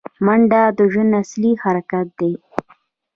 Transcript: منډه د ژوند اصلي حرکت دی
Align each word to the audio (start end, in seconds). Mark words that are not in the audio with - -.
منډه 0.25 0.61
د 0.77 0.79
ژوند 0.91 1.11
اصلي 1.21 1.51
حرکت 1.63 2.07
دی 2.19 2.33